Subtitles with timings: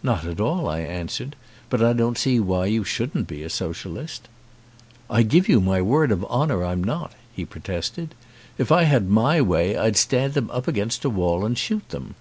[0.00, 1.34] "Not at all," I answered,
[1.70, 4.28] "but I don't see why you shouldn't be a socialist."
[5.10, 8.14] "I give you my word of honour I'm not," he protested.
[8.58, 12.14] "If I had my way I'd stand them up against a wall and shoot them."